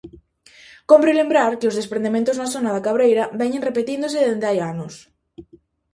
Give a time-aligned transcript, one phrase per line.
[0.89, 4.93] Cómpre lembrar que os desprendementos na zona da cabreira veñen repetíndose dende hai anos.